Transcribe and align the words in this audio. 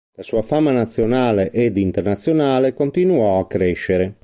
La 0.15 0.23
sua 0.23 0.41
fama 0.41 0.71
nazionale 0.71 1.51
ed 1.51 1.77
internazionale 1.77 2.73
continuò 2.73 3.37
a 3.37 3.45
crescere. 3.45 4.15